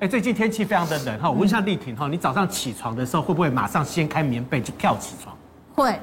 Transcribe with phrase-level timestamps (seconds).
[0.00, 5.36] 哎，最近天气非常的冷哈，我问一下丽婷哈，你早上起床的时候会不会马上掀开棉被就跳起床？
[5.74, 5.98] 会，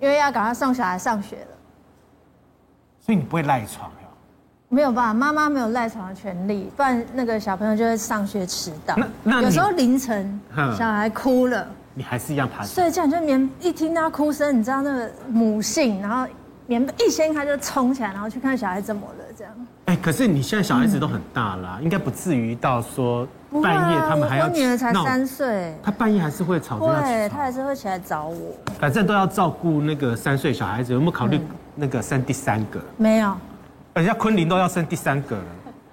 [0.00, 1.48] 因为要赶快送小孩上学了。
[3.00, 4.08] 所以你不会赖床呀？
[4.70, 8.96] 没有办法，妈妈没有赖床的权利，不然那个小朋友就会上学迟到。
[8.96, 10.40] 那那有时候凌晨
[10.78, 12.64] 小孩哭了，你还是一样爬。
[12.64, 16.26] 睡觉就棉一听到哭声，你知道那个母性，然后
[16.66, 19.52] 棉被一掀开就冲起来，然后去看小孩怎么了这样。
[19.86, 23.26] 哎，可是你现在小孩子都很大了，应该不至于到说
[23.62, 24.46] 半夜他们还要。
[24.46, 27.12] 我女儿才三岁，她半夜还是会吵着要起床。
[27.12, 28.54] 对，她还是会起来找我。
[28.78, 31.40] 反正都要照顾那个三岁小孩子，有没有考虑
[31.74, 32.80] 那个生第三个？
[32.96, 33.34] 没有。
[33.94, 35.44] 人家昆凌都要生第三个了，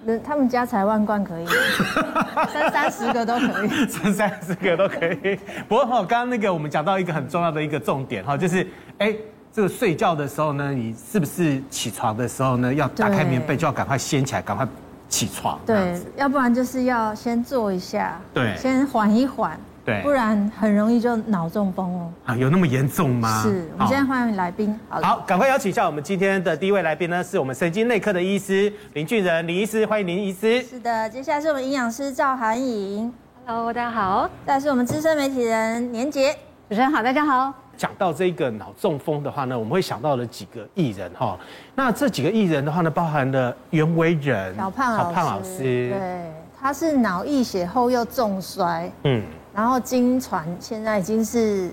[0.04, 1.46] 人他们家财万贯可以，
[2.52, 5.38] 生三十个都可以，生三十个都可以。
[5.68, 8.66] 不过哈，刚刚那个我们讲到一个很重要的一个重点哈，就是
[8.98, 9.14] 哎，
[9.54, 14.66] 这个睡觉的时候呢，你是不是起床的时候呢，要打开棉被就要赶快掀起来，赶快
[15.10, 15.60] 起床？
[15.66, 19.58] 对，要不然就是要先坐一下，对，先缓一缓。
[19.84, 22.10] 对，不然很容易就脑中风哦。
[22.24, 23.42] 啊，有那么严重吗？
[23.42, 24.78] 是，我们现在欢迎来宾。
[24.88, 30.62] 好，好，赶快邀请一下我们今天的第一位来宾呢，是我们神经内科的医师林俊仁林医师，欢迎林医师。
[30.62, 33.12] 是的，接下来是我们营养师赵涵颖。
[33.44, 34.30] Hello，大家好。
[34.46, 36.32] 再来是我们资深媒体人年洁。
[36.68, 37.52] 主持人好，大家好。
[37.82, 41.36] 讲到这个脑中风的话呢，我们会想到了几个艺人哈。
[41.74, 45.12] 那这几个艺人的话呢，包含了袁惟仁、小胖老师。
[45.12, 45.58] 胖老师，
[45.90, 48.88] 对，他是脑溢血后又重摔。
[49.02, 49.20] 嗯。
[49.52, 51.72] 然后经传现在已经是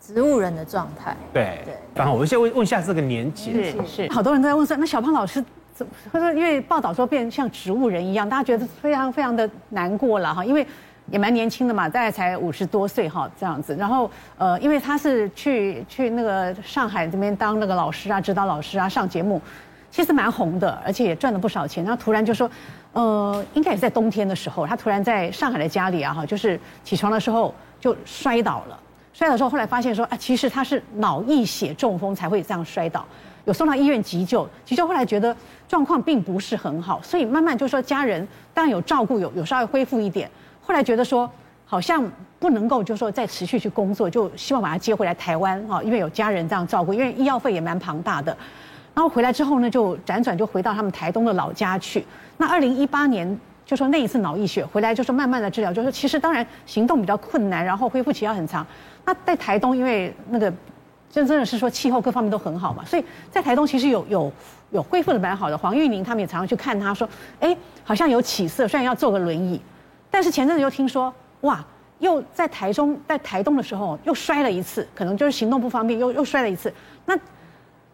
[0.00, 1.16] 植物人的状态。
[1.32, 1.74] 对对。
[1.94, 3.52] 然后我们先问问一下这个年纪。
[3.52, 4.12] 是是。
[4.12, 5.40] 好多人都在问说，那小胖老师
[5.72, 5.92] 怎么？
[6.12, 10.66] 他说因为报道说变像植物人一样，大家觉得非常非常的难过了哈，因为
[11.10, 13.74] 也蛮年轻的嘛，大概才五十多岁哈这样子。
[13.76, 19.40] 然后呃，因为他是去去那个上海这边当那个老师啊，指导老师啊，上节目，
[19.90, 21.84] 其实蛮红的，而且也赚了不少钱。
[21.84, 22.50] 然后突然就说。
[22.92, 28.80] 呃，应该也在冬天的时候，他突然在上海的家里啊，哈，就是起床的时候就摔倒了。
[29.12, 33.04] 摔倒之后，后来发现说，啊，其实他是脑溢血中风才会这样摔倒。
[33.44, 35.36] 有送到医院急救，急救后来觉得
[35.68, 40.30] 状况并不是很好，所以慢慢就说家人当然有照顾，有有稍微恢复一点。
[40.66, 41.30] 后来觉得说
[41.64, 42.04] 好像
[42.40, 48.36] 不能够就是说再持续去工作，就希望把他接回来台湾啊，因为有家人这样照顾，因为医药费也蛮庞大的。
[48.92, 52.04] 然后回来之后呢，就辗转就回到他们台东的老家去。
[52.36, 58.66] 那二零一八年就说那一次脑溢血回来，就说慢慢的治疗，就说其实当然行动比较困难，然后恢复期要很长。
[59.04, 60.52] 那在台东，因为那个
[61.10, 64.32] 真真的是说气候各方面都很好嘛，所以在台东其实有有
[64.70, 65.56] 有恢复的蛮好的。
[65.56, 67.08] 黄玉宁他们也常常去看他说，
[67.40, 69.60] 哎，好像有起色，虽然要坐个轮椅，
[70.16, 71.12] 但是前阵子又听说，
[71.42, 71.62] 哇，
[71.98, 76.72] 又在台中在台东的时候又摔了一次，可能就是行动不方便，又又摔了一次。
[77.04, 77.14] 那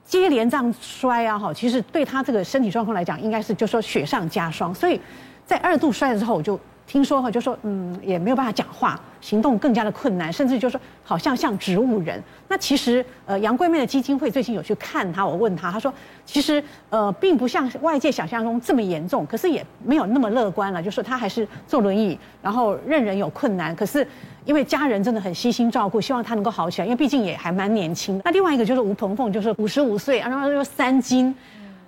[0.05, 4.73] 接连这样摔啊，哈，其实对他这个身体状况来讲，应该是就说雪上加霜。
[4.73, 5.01] 所以
[5.45, 6.57] 在二度摔了之后，我就
[6.87, 9.01] 听说哈，就说嗯，也没有办法讲话。
[9.21, 12.21] 行动更加的困难，甚至就是说好像像植物人。
[12.49, 15.95] 那其实呃，杨贵妹的基金会最近有去看她，我问她她说
[16.27, 20.83] 其实呃，并不像外界想象中这么严重，可是也没有那么乐观了。
[20.83, 23.75] 就说她还是坐轮椅，然后任人有困难。
[23.77, 24.05] 可是
[24.45, 28.21] 因为家人真的很悉心照顾，希望她能够好起来，因为毕竟也还蛮年轻。
[28.25, 31.33] 那另外一个就是吴鹏凤，就是五十五岁，然后又三金，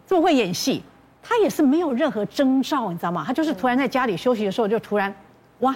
[0.06, 0.81] 这么会演戏，
[1.24, 3.24] 他也是没有任何征兆，你知道吗？
[3.26, 5.12] 他就是突然在家里休息的时候，就突然
[5.58, 5.74] 哇，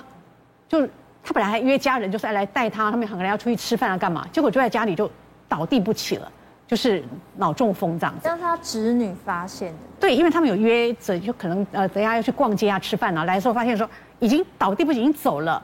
[0.69, 0.86] 就。
[1.20, 4.26] 他本来还约家人，就是来带他，他们可能要出去吃饭啊，干嘛？
[4.32, 5.10] 结果就在家里就
[5.47, 6.32] 倒地不起了，
[6.66, 7.04] 就是
[7.37, 8.26] 脑中风这样子。
[8.26, 9.78] 让他侄女发现的。
[10.00, 13.87] 对，因为他们有约着，就可能呃，等下要去逛街啊、吃饭啊，来的时候发现说
[14.20, 15.62] 已经倒地不起，已经走了，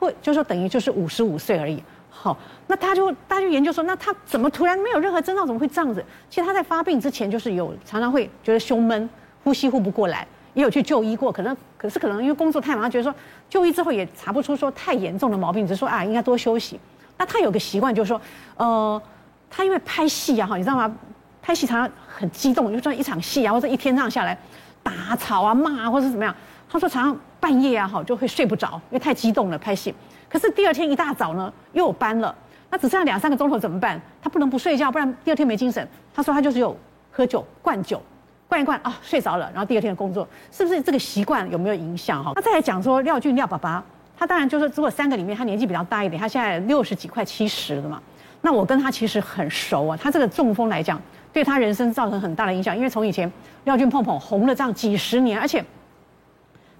[0.00, 1.80] 会就说等于就是五十五岁而已。
[2.10, 2.36] 好，
[2.66, 6.04] 那他就大家就研究说，那他怎么突然没有任何征兆，怎么会这样子？
[6.28, 9.08] 其实他在发病之前就是有常常会觉得胸闷，
[9.44, 10.26] 呼吸呼不过来。
[10.54, 13.12] 也有去就医过，可能可是可能因为工作太忙，觉得说
[13.50, 16.78] 就医之后也查不出说太严重的毛病，只是说啊应该多休息。
[17.18, 18.20] 那他有个习惯就是说，
[18.56, 19.02] 呃，
[19.50, 20.96] 他因为拍戏啊哈，你知道吗？
[21.42, 24.38] 拍戏常常很激动，就说一场戏啊或者一天这样下来
[24.80, 26.32] 打吵啊骂啊或者是怎么样，
[26.70, 29.92] 他说常常半夜啊哈就会睡不着，因为太激动了拍戏。
[30.28, 32.32] 可是第二天一大早呢又有班了，
[32.70, 34.00] 那只剩下两三个钟头怎么办？
[34.22, 35.86] 他不能不睡觉，不然第二天没精神。
[36.14, 36.76] 他说他就是有
[37.10, 38.00] 喝酒灌酒。
[38.48, 42.32] 灌一灌啊，睡着了，然后第二天的工作是不是这个习惯有没有影响哈？
[42.36, 43.82] 那再来讲说廖俊廖爸爸，
[44.16, 48.00] 他当然就是如果三个里面他年纪比较大一点，他现在六十几快七十了嘛。
[48.42, 51.00] 那我跟他其实很熟啊，他这个中风来讲，
[51.32, 53.30] 对他人生造成很大的影响，因为从以前
[53.64, 55.64] 廖俊碰碰红了这样几十年，而且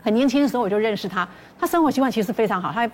[0.03, 1.27] 很年轻的时候我就认识他，
[1.59, 2.89] 他生活习惯其实非常好，他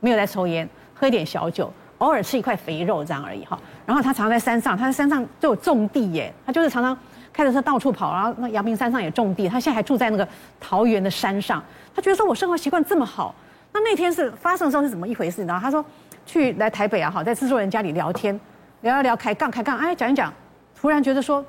[0.00, 3.58] 没有在抽烟，喝一点小酒，偶尔吃一块肥肉这样而已哈。
[3.86, 6.98] 然后他常常在山上，他在山上就有种地耶，他就是常常。
[7.32, 10.26] 开着车到处跑，然后那阳明山上也种地，他现在还住在那个
[10.58, 11.62] 桃园的山上。
[11.94, 13.34] 他觉得说我生活习惯这么好，
[13.72, 15.44] 那那天是发生的时候是怎么一回事？
[15.44, 15.84] 然后他说
[16.26, 18.38] 去来台北啊，好在制作人家里聊天，
[18.82, 20.32] 聊一聊开杠开杠，哎讲一讲，
[20.78, 21.44] 突然觉得说，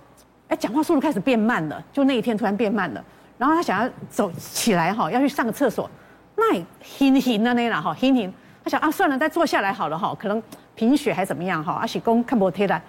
[0.47, 3.03] 哎讲话速度开始变慢了，就那一天突然变慢了。
[3.37, 5.89] 然后他想要走起来哈，要去上个厕所，
[6.35, 8.31] 那轻轻的那啦哈，轻轻。
[8.63, 10.41] 他想啊，算了，再坐下来好了哈，可能
[10.75, 11.73] 贫血还怎么样哈？
[11.73, 12.79] 阿喜公看不贴来，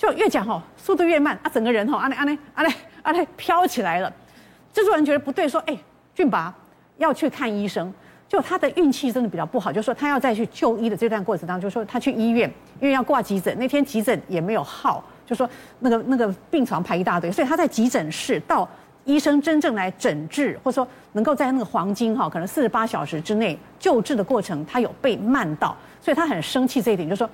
[0.00, 4.10] 就越讲哈，速度越慢啊，整个人哈，阿嘞阿嘞阿嘞阿嘞飘起来了。
[4.72, 5.76] 制作人觉得不对，说哎，
[6.14, 6.50] 俊拔
[6.96, 7.92] 要去看医生。
[8.26, 12.50] 就他的运气真的比较不好，就说他要再去就医的这段过程当中，就说他去医院，
[12.80, 15.46] 因为要挂急诊，那天急诊也没有号，就说
[15.80, 18.66] 那个那个病床排一大堆，所以他在急诊室到。
[19.06, 27.28] 医生真正来诊治，或者说能够在那个黄金哈，可能四十八小时之内救治的过程，他有被慢到，所以他很生气这一点，就说：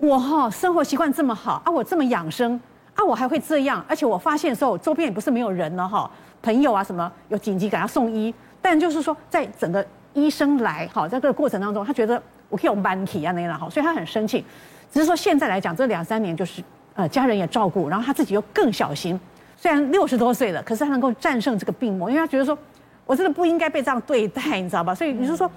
[0.00, 2.58] 我哈生活习惯这么好啊，我这么养生
[2.94, 6.10] 啊，我还会这样，而且我发现的时候，周边也不是没有人了哈，
[6.42, 9.84] 朋友啊什么有紧急给他送医，但就是说在整个
[10.14, 14.44] 医生来哈，在这个过程当中，他觉得我可以有慢体啊那样哈，所以他很生气，
[14.92, 16.62] 只是说现在来讲这两三年就是
[16.94, 19.18] 呃家人也照顾，然后他自己又更小心。
[19.56, 22.56] 虽然六十多岁了，可是他能够战胜这个病魔，因为他觉得说，
[23.04, 24.94] 我真的不应该被这样对待，你知道吧？
[24.94, 25.50] 所以你就说，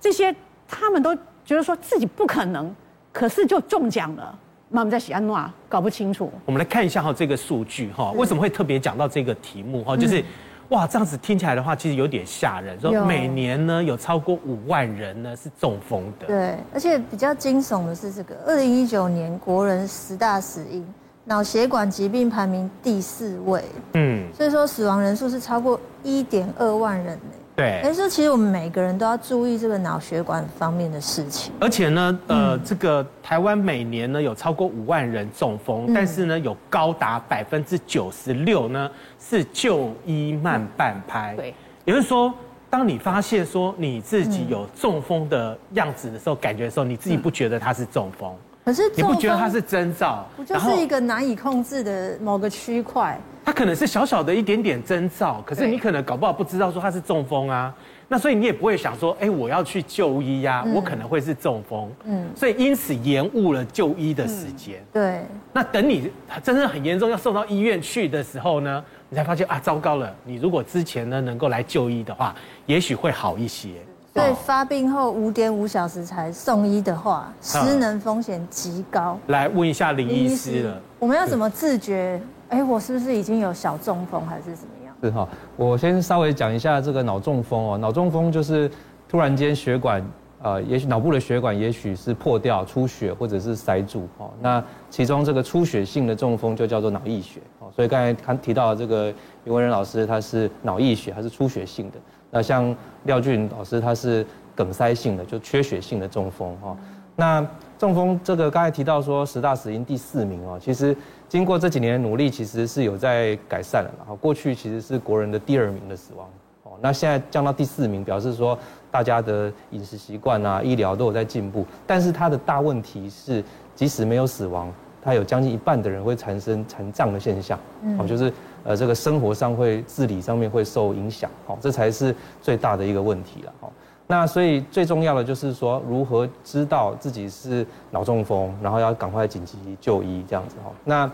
[0.00, 0.32] 这些
[0.68, 1.12] 他们都
[1.44, 2.72] 觉得说自己不可能，
[3.18, 4.38] 可是就中奖了。
[4.70, 6.30] 妈妈在喜安诺啊，搞不清楚。
[6.44, 9.96] 我们来看一下哈这个数据哈，为什么会特别讲到这个题目哈？
[9.96, 10.22] 就是
[10.68, 12.78] 哇，这样子听起来的话，其实有点吓人。
[12.78, 16.26] 说每年呢有超过五万人呢是中风的。
[16.26, 20.86] 对，而且比较惊悚的是这个，二零一九年国人十大死因。
[21.24, 23.62] 脑血管疾病排名第四位，
[23.94, 27.34] 嗯，所以说死亡人数是超过一点二万人呢。
[27.58, 31.52] 对，所以说其实我们每个人都要注意这个脑血管方面的事情。
[31.58, 38.88] 而且呢，呃，这个台湾每年呢有超过五万人中风，但是呢有高达百分之九十六呢
[39.18, 41.34] 是就医慢半拍。
[41.34, 41.52] 对，
[41.84, 42.32] 也就是说，
[42.70, 48.32] 当你发现说你自己有中风的样子的时候，感觉的时候，你自己不觉得它是中风。
[48.68, 50.26] 可是你不觉得它是征兆？
[50.36, 53.18] 不就是一个难以控制的某个区块？
[53.42, 57.74] 它可能是小小的一点点征兆，可是你可能搞不好不知道说它是中风啊。
[58.08, 61.90] 那所以你也不会想说，哎，我要去就医呀，我可能会是中风。
[62.04, 64.84] 嗯，所以因此延误了就医的时间。
[64.92, 65.22] 对。
[65.50, 66.12] 那等你
[66.42, 70.14] 真正很严重要送到医院去的时候呢，你才发现啊，糟糕了！
[70.24, 72.34] 你如果之前呢能够来就医的话，
[72.66, 73.70] 也许会好一些。
[74.14, 79.16] 所以发病后五点五小时才送医的话，失能风险极高。
[79.28, 82.20] 来问一下林医师了，我们要怎么自觉？
[82.48, 84.94] 哎，我是不是已经有小中风，还是怎么样？
[85.02, 87.78] 是哈，我先稍微讲一下这个脑中风哦。
[87.78, 88.68] 脑中风就是
[89.06, 90.04] 突然间血管，
[90.42, 94.30] 呃，也许脑部的血管也许是破掉、出血，或者是塞住哦。
[94.40, 97.68] 那其中这个出血性的中风就叫做脑溢血哦。
[97.76, 99.12] 所以刚才他提到的这个
[99.44, 101.98] 余文仁老师，他是脑溢血他是出血性的？
[102.30, 106.76] 那像廖俊老师，他是梗塞性的，就缺血性的中风哈。
[107.16, 107.44] 那
[107.78, 110.96] 中风这个刚才提到说十大死因第四名哦，其实
[111.28, 113.90] 经过这几年的努力，其实是有在改善了。
[113.98, 116.28] 然后过去其实是国人的第二名的死亡
[116.62, 118.56] 哦，那现在降到第四名，表示说
[118.90, 121.66] 大家的饮食习惯啊、医疗都有在进步。
[121.86, 123.42] 但是它的大问题是，
[123.74, 124.72] 即使没有死亡，
[125.02, 127.58] 它有将近一半的人会产生残障的现象，
[127.98, 128.32] 哦，就是。
[128.64, 133.72] 呃，这个生活上会自理上面会受影响，好，这才是最大的一个问题了，好。
[134.06, 140.72] 那所以最重要的就是说，如何知道自己是脑中风，然后要赶快紧急就医这样子哈。
[140.84, 141.10] 那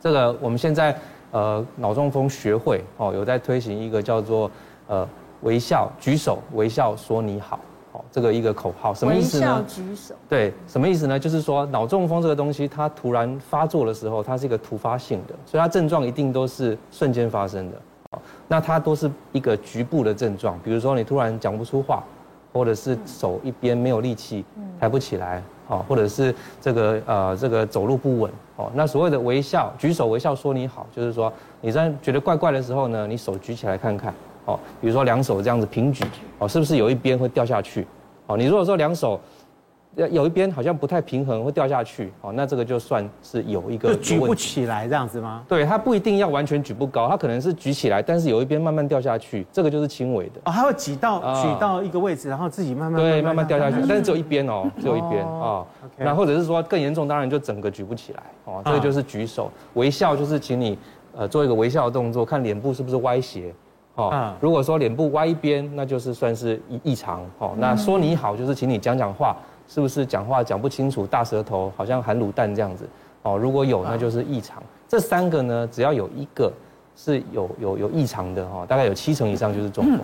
[0.00, 0.96] 这个我们现在
[1.32, 4.48] 呃脑中风学会哦有在推行一个叫做
[4.86, 5.08] 呃
[5.42, 7.58] 微笑举手微笑说你好。
[8.10, 9.64] 这个一个口号什么意思呢？
[9.68, 10.14] 举手。
[10.28, 11.18] 对，什么意思呢？
[11.18, 17.76] 就是说脑中风这个东西，它突然发作的时候，它是一个突发性的，所以它症状一定都是瞬间发生的。
[18.48, 22.02] 那它都是一个局部的症状，比如说你突然讲不出话，
[22.54, 24.42] 或者是手一边没有力气，
[24.80, 34.14] 抬不起来，哦，或者是这个呃这个走路不稳，哦，那所谓的微笑举手微笑说你好，就是说你在觉得怪怪的时候呢，你手举起来看看，
[34.46, 36.02] 哦，比如说两手这样子平举，
[36.38, 37.86] 哦，是不是有一边会掉下去？
[38.28, 39.18] 哦，你如果说两手，
[40.10, 45.42] 有一边好像不太平衡，会掉下去，哦，那这个就算是有一个就举不起来这样子吗？
[45.48, 50.40] 对，它不一定要完全举不高，它可能是举起来，但是有一边慢慢掉下去，这个就是轻微的。
[50.44, 55.66] 哦，它会挤到举到一个位置，然后自己慢慢对慢慢掉下去，但是只有一边哦，只有一边啊。
[55.96, 60.78] 那或者是说更严重，当然就整个举不起来，哦，这个就是举手微笑，就是请你
[61.16, 63.52] 呃做一个微笑的动作，看脸部是不是歪斜。
[63.98, 67.20] 哦，如果说脸部歪一边，那就是算是异异常。
[67.38, 69.36] 哦，那说你好就是请你讲讲话，
[69.66, 72.88] 是不是讲话讲不清楚，大舌头，好像含卤蛋这样子。
[73.22, 74.62] 哦，如果有，那就是异常。
[74.86, 76.52] 这三个呢，只要有一个
[76.94, 79.98] 是有有有异常的哈，大概有七成以上就是中风。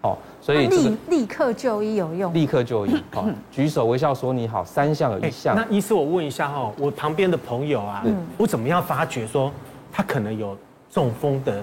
[0.00, 2.32] 哦，所以立立刻就医有用。
[2.32, 5.54] 立刻就医，好，举手微笑说你好，三项有一项。
[5.54, 8.02] 那医师，我问一下哈，我旁边的朋友啊，
[8.38, 9.52] 我怎么样发觉说
[9.92, 10.56] 他可能有
[10.88, 11.62] 中风的？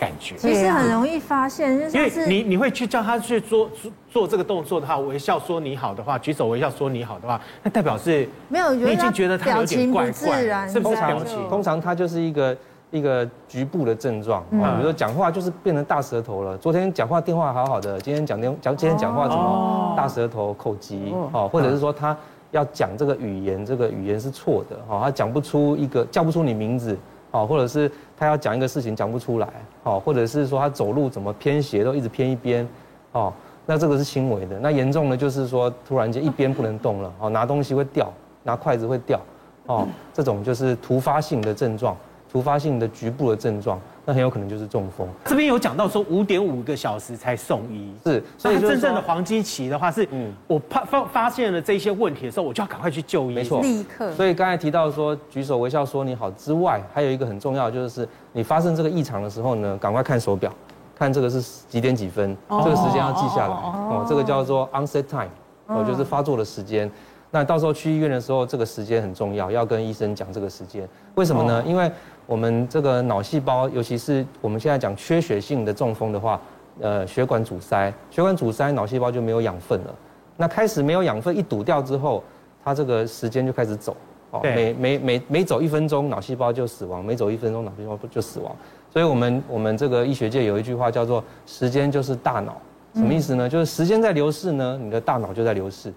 [0.00, 11.36] 感觉其实很容易发现，因为你你会去叫他去做做做这个动作的话，微笑说你好的话，举手微笑说你好的话，那代表是没有，你已经觉得他有点怪怪，是不是？
[11.50, 12.56] 通常他就是一个
[12.90, 16.56] 一个局部的症状，比如说讲话就是变成大舌头了。
[16.56, 22.16] 昨天讲话电话好好的，今天讲电讲今天讲话怎么大舌头口疾哦，或者是说他
[22.52, 26.96] 要讲这个语言，这个语言是错的哈，他讲不出一个叫不出你名字。
[27.32, 27.88] 哦，或者是
[28.20, 29.48] 他要讲一个事情讲不出来，
[29.82, 32.68] 哦，或者是说他走路怎么偏斜都一直偏一边，
[33.12, 33.32] 哦，
[33.64, 34.60] 那这个是轻微的。
[34.60, 38.12] 那严重的就是说突然间一边不能动了，哦，拿东西会掉，
[38.42, 39.18] 拿筷子会掉，
[39.64, 41.96] 哦，这种就是突发性的症状，
[42.30, 43.80] 突发性的局部的症状。
[44.06, 45.06] 那很有可能就是中风。
[45.26, 54.10] 这边有讲到说五点五个小时才送医，是，所以真正的黄金期的话是，嗯，我发发发现了这些问题的时候，我就要赶快去就医，没错，立刻。
[54.14, 60.50] 所以刚才提到说举手微笑说你好之外，还有一个很重要的就是你发生这个异常的时候呢，赶快看手表，
[60.98, 65.28] 看这个是几点几分，这个时间要记下来，哦，这个叫做 onset time，
[65.66, 66.90] 哦，就是发作的时间。
[67.30, 70.88] 那到时候去医院的时候，这个时间很重要，要跟医生讲这个时间。
[71.14, 71.62] 为什么呢？
[71.66, 71.90] 因为
[72.26, 76.40] 我们这个脑细胞，尤其是我们现在讲缺血性的中风的话，
[76.80, 79.94] 呃，血管阻塞，血管阻塞，脑细胞就没有养分了。
[80.36, 82.22] 那开始没有养分，一堵掉之后，
[82.64, 83.96] 它这个时间就开始走。
[84.32, 88.54] 哦，每每每每走一分钟，脑细胞就死亡；每走一分钟，脑细胞就死亡。
[88.88, 92.60] 所以我们我们这个医学界有一句话叫做“时间就是大脑”，
[92.94, 93.48] 什么意思呢？
[93.48, 95.92] 就是时间在流逝呢，你的大脑就在流逝。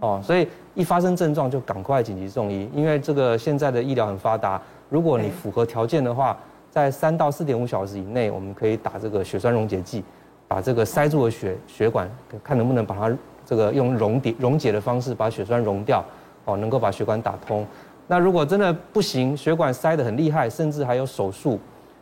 [0.00, 0.46] 哦，所以
[0.78, 6.38] 一发生症状就赶快紧急送医，因为这个现在的医疗很发达，如果你符合条件的话，
[6.70, 10.04] 在三到四点五小时以内，我们可以打这个血栓溶解剂，
[10.46, 12.08] 把这个塞住的血血管，
[12.44, 13.12] 看能不能把它
[13.44, 16.04] 这个用溶解溶解的方式把血栓溶掉，
[16.44, 17.66] 哦，能够把血管打通。
[18.06, 21.58] 那如果真的不行，血管塞得很厉害，甚至还有手术，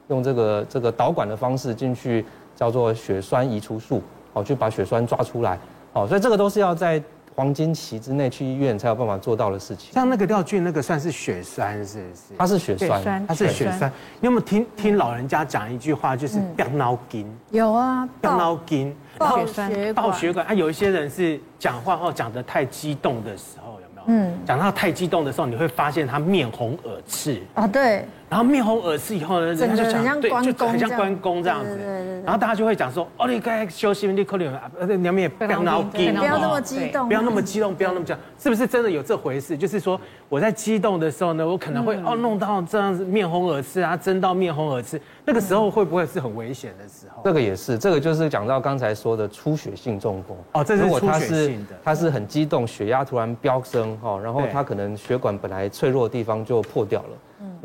[0.09, 2.23] 用这个这个导管的方式进去，
[2.55, 4.03] 叫做血栓移除术，
[4.35, 5.59] 哦，去把血栓抓出来，
[5.95, 7.03] 哦，所以这个都是要在。
[7.37, 9.93] 黄金期之内去医院才有办法做到的事情。
[9.93, 12.23] 像那个廖俊，那个算是血栓，是不是？
[12.39, 13.93] 它是血栓，它是血栓。
[14.21, 17.31] 你有没有听听老人家讲一句话，就是“不要脑筋”？
[17.53, 20.47] 有啊，不要脑筋，爆血管，爆血管。
[20.47, 24.05] 啊，有一些人是讲话哦，讲得太激动的时候，有没有？
[24.07, 27.43] 嗯，讲到太激动的时候，你会发现他面红耳赤。
[27.53, 28.07] 啊，对。
[28.29, 31.79] 然后面红耳赤以后呢，人家就讲，对，就很像关公这样子。
[32.25, 39.57] 然后大家就会讲说，哦，你该休息，你可能呃，你们也不要脑筋，不要那么激动，不要那么激动，不要那么讲，是不是真的有这回事？
[39.57, 47.23] 就是说我在激动的时候呢，我可能会哦弄到这样子面红耳赤啊，争到面红耳赤，那个时候会不会是很危险的时候？
[47.25, 50.37] 这个也是，这个就是讲到刚才说的出血性中风。
[50.51, 57.11] 哦，这是出血性的，他是很激动，血压突然飙升哈，然后他可能血管本来脆弱的地方就破掉了。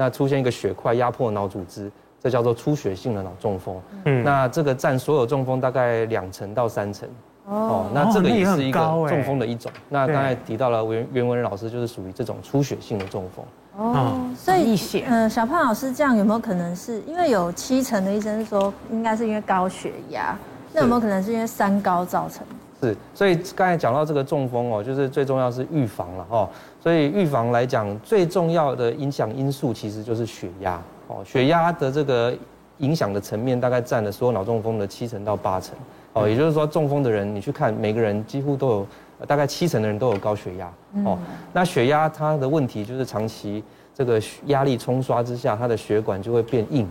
[0.02, 3.80] 那出现一个血块压迫脑组织，这叫做出血性的脑中风。
[4.06, 7.08] 嗯，那这个占所有中风大概两成到三成。
[7.46, 9.72] 哦，那这个也是一个中风的一种。
[9.90, 13.46] 那刚才提到了袁袁文仁老师，就是属于这种出血性的中风。
[13.78, 20.36] 哦，所以嗯，小胖老师这样有没有可能是因为有七成的医生说应该是因为高血压？
[20.74, 22.44] 那有没有可能是因为三高造成？
[22.82, 26.50] 是，所以刚才讲到这个中风哦，就是最重要是预防了哦。
[26.82, 31.24] 所以预防来讲，最重要的影响因素其实就是血压哦。
[31.24, 32.34] 血压的这个
[32.80, 35.76] 影响的层面大概占了所有脑中风的七成到八成
[36.14, 36.28] 哦。
[36.28, 38.88] 也就是说，中风的人你去看，每个人几乎都有
[39.28, 40.74] 大概七成的人都有高血压
[41.06, 41.20] 哦。
[41.54, 46.90] 那血压它的问题就是长期这个压力冲刷之下，它的血管就会变硬。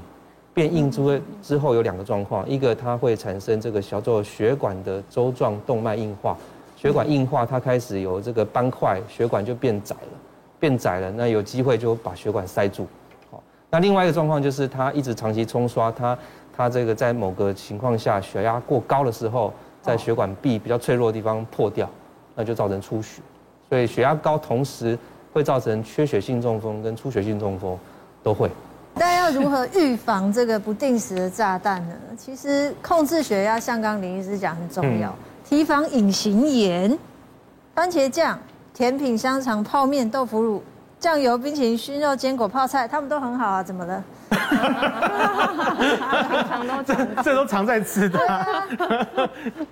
[0.52, 6.36] 变硬之后，之后有两个状况，一个它会产生这个小做血管的粥状动脉硬化，
[6.76, 10.18] 血管硬化，它开始有这个斑块，血管就变窄了，
[10.58, 12.86] 变窄了，那有机会就把血管塞住。
[13.30, 16.18] 好，那另外一个状况就是它一直长期冲刷，它
[16.56, 21.88] 它这个在某个情况下血压过高的时候，在血管壁比较脆弱的地方破掉，
[22.34, 23.22] 那就造成出血。
[23.68, 24.98] 所以血压高同时
[25.32, 27.78] 会造成缺血性中风跟出血性中风
[28.20, 28.50] 都会。
[29.32, 31.94] 如何预防这个不定时的炸弹呢？
[32.16, 35.14] 其实控制血压，像刚林医师讲很重要。
[35.48, 36.98] 提防隐形盐，
[37.74, 38.38] 番茄酱、
[38.74, 40.62] 甜品、香肠、泡面、豆腐乳、
[41.00, 44.04] 酱油、冰淇淋、熏肉、坚果、泡菜，他们都很好啊，怎么了？
[46.46, 48.18] 常都常这都常在吃的。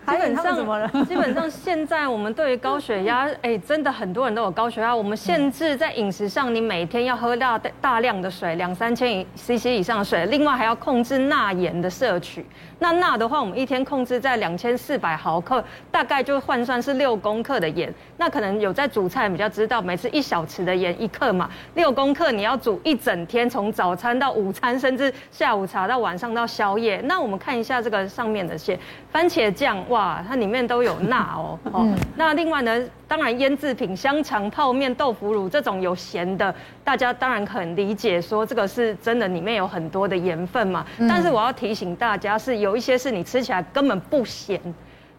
[0.07, 0.89] 还有他们怎么了？
[1.07, 4.97] 基本上现在我们对于高血压，哎，真的很多人都有高血压。
[4.97, 12.47] 我们限制在饮食上，你每天要喝大大量的水，两三千 CC 以上的水，另外还要控制钠盐的摄取。
[12.79, 17.93] 那钠的话，我们一天控制在两千四百毫克，大概就换算是六公克的盐。
[18.17, 27.01] 那可能有在煮菜比较知道，每次一小匙的盐一克嘛，六公课你要煮一整天，从早餐到午餐，甚至下午茶到晚上到宵夜。
[27.05, 28.79] 那我们看一下这个上面的线
[29.11, 31.59] 番茄酱，哇，它里面都有钠哦。
[31.73, 31.85] 哦，
[32.15, 40.87] 那另外呢，当然腌制品、香肠、泡面、豆腐乳这种有咸的，大家当然很理解，说这个是真的里面有很多的盐分嘛。
[41.09, 42.69] 但是我要提醒大家是有。
[42.69, 44.61] 有一些是你吃起来根本不咸，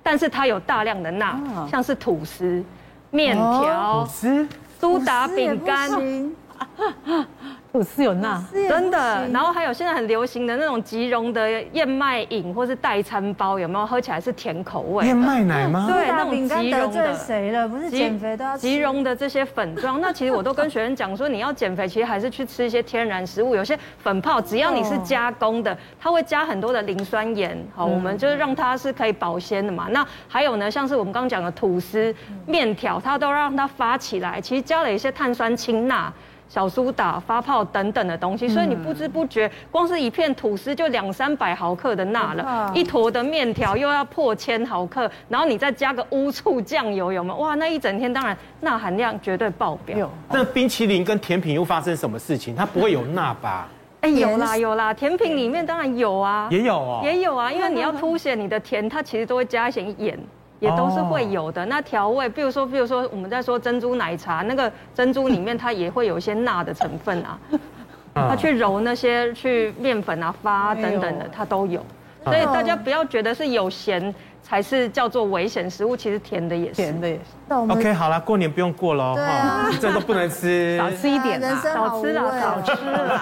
[0.03, 1.35] 但是它有大量的钠，
[1.67, 2.63] 像是吐司、
[3.09, 4.07] 面条、
[4.79, 5.89] 苏打饼干。
[7.71, 9.27] 吐司有钠，真的。
[9.31, 13.85] 然后还有现在很流行的那种即溶的燕麦饮或是代餐包，有没有？
[13.85, 15.05] 喝起来是甜口味。
[15.05, 15.87] 燕麦奶吗？
[15.87, 17.13] 对，那种即溶的。
[17.13, 17.67] 谁了？
[17.67, 20.01] 不是减肥都要即溶的这些粉状。
[20.01, 23.55] 那其实我都跟学生讲说，你要减肥，其实还是去吃一些天然食物。
[23.55, 27.55] 有些粉泡，只要你是加工的，它会加很多的磷酸盐。
[27.75, 29.87] 好，我们就是让它是可以保鲜的嘛。
[29.91, 32.13] 那还有呢，像是我们刚刚讲的吐司、
[32.47, 36.11] 面条，它都让它发起来，其实加了一些碳酸氢钠。
[36.49, 47.37] 小苏打、发泡等等的东西，所以你不知不觉，光是一片吐司就两三百毫克的钠了，一坨的面条又要破千毫克，然后你再加个乌醋酱油，有没有？
[47.37, 50.09] 哇，那一整天当然钠含量绝对爆表。
[50.29, 52.55] 那冰淇淋跟甜品又发生什么事情？
[52.55, 53.67] 它不会有钠吧？
[54.01, 60.17] 哎，有啦有啦，甜品里面当然有啊，也有哦，也有啊，因为你要凸显你的甜，它其实都会加一些盐。
[60.59, 61.65] 也都是会有的。
[61.65, 67.39] 那调味，比如说，比如说，我们在说珍珠奶茶，那个珍珠里面它也会有一些钠的成分啊。
[68.13, 71.83] 它去揉那些去面粉啊、发啊等等的，它都有。
[72.25, 74.13] 所以大家不要觉得是有咸。
[74.41, 76.75] 才是叫做危险食物，其实甜的也是。
[76.75, 77.53] 甜的也是。
[77.53, 83.19] OK，好了，过年不用过喽，哈，这都不能吃， 少吃一点啦，少吃了，少吃了。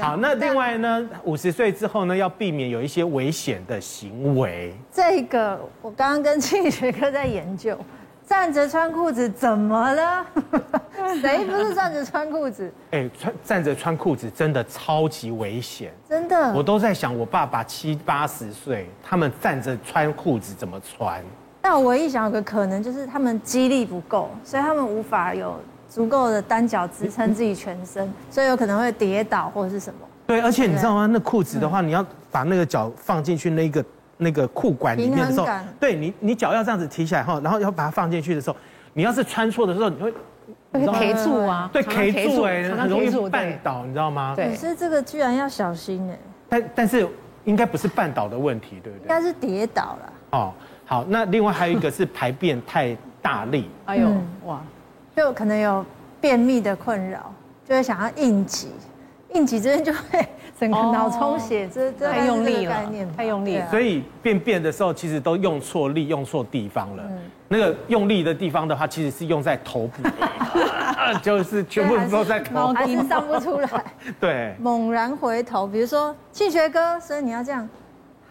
[0.00, 4.74] 好，那另外呢，五十岁之后呢，要避免有一些危险的行为。
[4.92, 7.78] 这个我刚刚跟 庆学哥在研究。
[8.26, 10.26] 站着穿裤子怎么了？
[11.22, 12.70] 谁不是站着穿裤子？
[12.90, 16.52] 哎，穿站着穿裤子真的超级危险，真的。
[16.52, 21.22] 我都在想，我爸爸七八十岁，他们站着穿裤子怎么穿？
[21.62, 25.54] 但我唯一想有个可能就是他们肌力不够，所以他们无法有
[25.88, 30.00] 足够的单脚支撑自己全身，所以有可能会跌倒或者是什么。
[30.26, 31.06] 对，而且你知道吗？
[31.06, 33.84] 那裤子的话，你要把那个脚放进去那个。
[34.18, 35.46] 那个裤管里面的时候，
[35.78, 38.56] 对你，你脚要这样子提起来哈，然后要把它放进去的时候，
[38.94, 40.10] 你要是穿错的时候，你会
[40.72, 44.34] 会 K 住啊，对，K 住哎，很容易绊倒，你知道吗？
[44.34, 46.18] 对，可是这个居然要小心哎。
[46.48, 47.06] 但但是
[47.44, 49.02] 应该不是绊倒的问题，对不对？
[49.02, 50.12] 应该是跌倒了。
[50.30, 50.52] 哦，
[50.84, 54.08] 好，那另外还有一个是排便太大力， 哎呦
[54.44, 54.62] 哇，
[55.14, 55.84] 就可能有
[56.20, 57.32] 便秘的困扰，
[57.68, 58.68] 就会想要应急，
[59.34, 60.26] 应急这边就会。
[60.58, 62.74] 整个脑充血，这这太用力了，
[63.16, 63.68] 太用力了。
[63.70, 67.02] 所以便便的时候，其实都用错力，用错地方了。
[67.48, 70.02] 那个用力的地方的话，其实是用在头部，
[71.22, 73.68] 就是全部都在头，还是上不出来。
[74.18, 77.68] 对，猛然回头，比如说庆学哥，所以你要这样，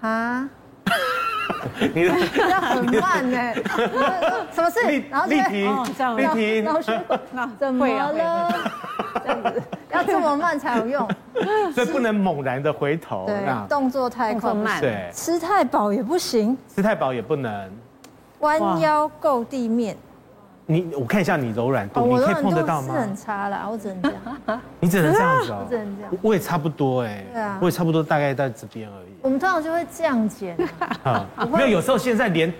[0.01, 0.49] 啊，
[1.93, 2.13] 你的
[2.49, 3.53] 要很慢呢，
[4.51, 5.03] 什么事？
[5.09, 5.69] 然后立体，
[6.17, 6.99] 立体，然后学
[7.31, 8.49] 那怎么了？
[9.23, 11.07] 这样子要这么慢才有用，
[11.73, 13.25] 所以不能猛然的回头。
[13.25, 14.81] 对，动作太快慢。
[14.81, 17.71] 对，吃太饱也不行，吃太饱也不能。
[18.39, 19.95] 弯腰够地面。
[20.67, 22.93] 你我看一下你柔软度，你可以碰得到吗？
[22.93, 24.61] 是很差啦，我只能这样。
[24.79, 25.59] 你只能这样子哦。
[25.65, 26.11] 我只能这样。
[26.21, 27.23] 我也差不多哎。
[27.31, 27.57] 对啊。
[27.61, 29.13] 我也差不多，大概在这边而已。
[29.21, 30.57] 我们通常就会这样剪。
[31.03, 32.51] 啊，没有，有时候现在连。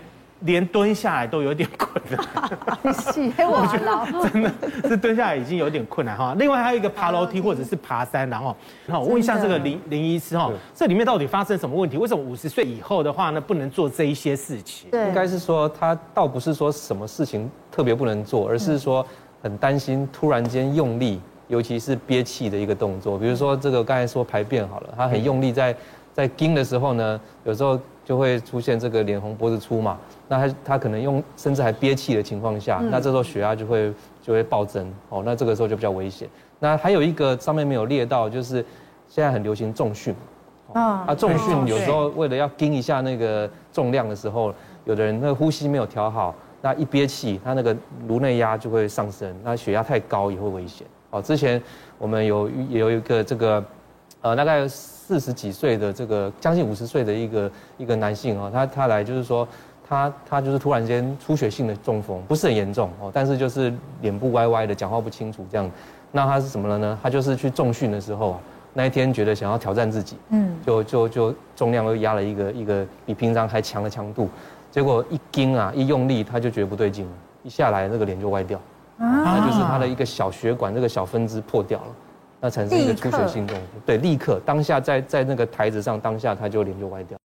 [0.46, 4.52] 连蹲下来都有点困难，洗我劳，真的
[4.88, 6.36] 是蹲下来已经有点困难哈。
[6.38, 8.56] 另外还有一个爬楼梯或者是爬山，然后，
[8.86, 11.98] 那我问一下这个林林医师哈，这里面到底发生什么问题？
[11.98, 14.90] 为什么五十岁以后的话呢，不能做这一些事情？
[14.92, 19.06] 对，应该是说他倒不是说什么事情特别不能做，而是说
[19.42, 25.76] 很担心突然间用力，尤其是憋气的一个动作，比如说这个刚才说排便好了，他很用力在
[26.16, 30.00] 在惊的时候呢，有时候就会出现这个脸红脖子粗嘛。
[30.30, 36.26] 那他他可能用甚至还憋气的情况下，那这时候血压就会就会暴增哦，那这个时候就比较危险。
[36.60, 38.66] 那还有一个上面没有列到，就是
[39.10, 40.16] 现在很流行重训，
[40.72, 44.54] 啊，重训有时候为了要盯一下那个重量的时候，
[44.86, 47.76] 有的人那个呼吸没有调好，那一憋气，他那个
[48.08, 50.88] 颅内压就会上升，那血压太高也会危险。
[51.12, 51.62] 哦，之前
[51.98, 53.64] 我们有也有一个这个，
[54.22, 54.66] 呃，大概
[55.06, 59.48] 四十几岁的这个将近五十岁的一个一个男性啊，他他来就是说。
[59.88, 65.72] 他他就是突然间出血性的中风，不是很严重哦，但是就是脸部歪歪的，讲话不清楚这样。
[66.12, 66.98] 那他是什么了呢？
[67.04, 68.40] 他就是去重训的时候啊，
[68.74, 74.28] 那一天觉得想要挑战自己，嗯，就就就重量又压了一个一个比平常还强的强度，
[74.72, 77.12] 结果一惊啊，一用力他就觉得不对劲了，
[77.44, 78.58] 一下来那个脸就歪掉，
[78.98, 81.88] 啊，那就是他的一个小血管这个小分支破掉了，
[82.46, 87.18] 那产生一个出血性中风，对，立刻当下在在那个台子上当下他就脸就歪掉。